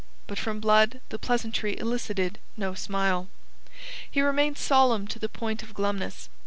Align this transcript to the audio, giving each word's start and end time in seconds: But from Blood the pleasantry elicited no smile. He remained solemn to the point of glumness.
But 0.25 0.39
from 0.39 0.59
Blood 0.59 0.99
the 1.09 1.19
pleasantry 1.19 1.77
elicited 1.77 2.39
no 2.57 2.73
smile. 2.73 3.29
He 4.09 4.21
remained 4.23 4.57
solemn 4.57 5.05
to 5.07 5.19
the 5.19 5.29
point 5.29 5.61
of 5.61 5.75
glumness. 5.75 6.27